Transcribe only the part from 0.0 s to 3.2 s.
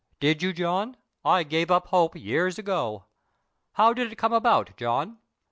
"Did you, John? I gave up hope years ago.